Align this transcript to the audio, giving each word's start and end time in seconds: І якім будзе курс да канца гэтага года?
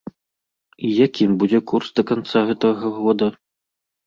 І 0.87 0.93
якім 1.07 1.35
будзе 1.43 1.59
курс 1.73 1.93
да 2.01 2.07
канца 2.13 2.39
гэтага 2.49 2.85
года? 2.97 3.31